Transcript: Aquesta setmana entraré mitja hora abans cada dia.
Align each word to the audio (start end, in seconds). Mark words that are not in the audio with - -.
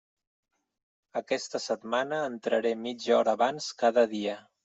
Aquesta 1.21 1.61
setmana 1.65 2.21
entraré 2.29 2.73
mitja 2.87 3.15
hora 3.19 3.37
abans 3.39 3.71
cada 3.85 4.09
dia. 4.15 4.35